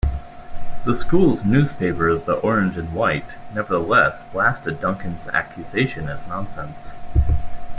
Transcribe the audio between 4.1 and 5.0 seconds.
blasted